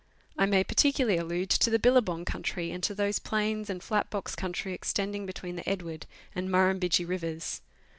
I 0.35 0.47
may 0.47 0.63
particularly 0.63 1.19
allude 1.19 1.51
to 1.51 1.69
the 1.69 1.77
Billabong 1.77 2.25
country, 2.25 2.71
and 2.71 2.81
to 2.85 2.95
those 2.95 3.19
plains 3.19 3.69
and 3.69 3.83
flat 3.83 4.09
box 4.09 4.33
country 4.33 4.73
extending 4.73 5.27
between 5.27 5.57
the 5.57 5.69
Edward 5.69 6.07
and 6.33 6.49
Murrumbidgee 6.49 7.05
rivers. 7.07 7.61